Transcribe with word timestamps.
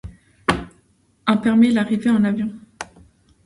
Un 1.27 1.37
permet 1.37 1.69
l'arrivée 1.69 2.09
en 2.09 2.23
avion. 2.23 2.51